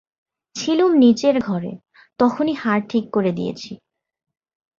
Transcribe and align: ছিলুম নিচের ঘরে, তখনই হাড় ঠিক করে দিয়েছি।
ছিলুম 0.55 0.91
নিচের 0.93 1.35
ঘরে, 1.39 1.71
তখনই 2.19 2.53
হাড় 2.53 2.83
ঠিক 2.89 3.05
করে 3.11 3.31
দিয়েছি। 3.31 3.71